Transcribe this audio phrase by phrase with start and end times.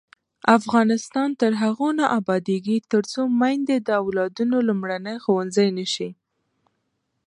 [0.57, 6.09] افغانستان تر هغو نه ابادیږي، ترڅو میندې د اولادونو لومړنی ښوونځی نشي.